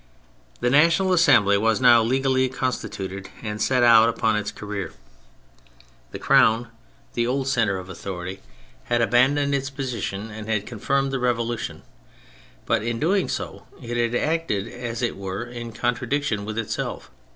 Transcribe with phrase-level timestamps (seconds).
[0.61, 4.93] The National Assembly was now legally constituted, and set out upon its career.
[6.09, 6.69] The Crown,
[7.13, 8.41] the old centre of authority,
[8.85, 11.83] had 92 THE FRENCH REVOLUTION abandoned its position, and had confirmed the Revolution,
[12.65, 17.11] but in doing so it had acted as it were in contradiction with itself.